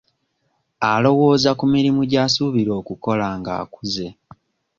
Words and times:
Alowooza 0.91 1.51
ku 1.59 1.65
mirimu 1.73 2.01
gy'asuubira 2.11 2.71
okukola 2.79 3.27
nga 3.39 3.51
akuzze. 3.61 4.07